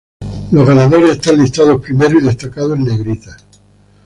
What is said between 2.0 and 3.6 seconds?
y destacados en negritas.